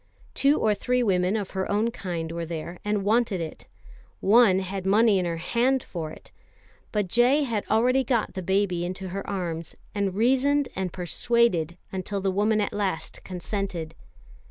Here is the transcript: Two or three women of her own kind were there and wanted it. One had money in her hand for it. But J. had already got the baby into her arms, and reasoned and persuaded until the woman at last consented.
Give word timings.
Two 0.33 0.57
or 0.59 0.73
three 0.73 1.03
women 1.03 1.35
of 1.35 1.51
her 1.51 1.69
own 1.69 1.91
kind 1.91 2.31
were 2.31 2.43
there 2.43 2.79
and 2.83 3.03
wanted 3.03 3.39
it. 3.39 3.67
One 4.19 4.57
had 4.57 4.83
money 4.83 5.19
in 5.19 5.25
her 5.25 5.37
hand 5.37 5.83
for 5.83 6.09
it. 6.09 6.31
But 6.91 7.07
J. 7.07 7.43
had 7.43 7.65
already 7.69 8.03
got 8.03 8.33
the 8.33 8.41
baby 8.41 8.83
into 8.83 9.09
her 9.09 9.29
arms, 9.29 9.75
and 9.93 10.15
reasoned 10.15 10.69
and 10.75 10.91
persuaded 10.91 11.77
until 11.91 12.19
the 12.19 12.31
woman 12.31 12.59
at 12.61 12.73
last 12.73 13.23
consented. 13.23 13.93